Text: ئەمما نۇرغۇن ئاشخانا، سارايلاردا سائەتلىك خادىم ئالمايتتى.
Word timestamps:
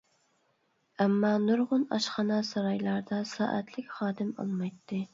ئەمما 1.05 1.33
نۇرغۇن 1.43 1.85
ئاشخانا، 1.99 2.41
سارايلاردا 2.51 3.23
سائەتلىك 3.37 3.97
خادىم 4.03 4.37
ئالمايتتى. 4.39 5.09